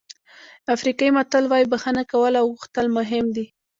[0.75, 3.45] افریقایي متل وایي بښنه کول او غوښتل مهم دي.